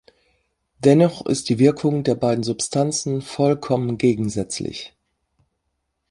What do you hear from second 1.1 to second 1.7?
ist die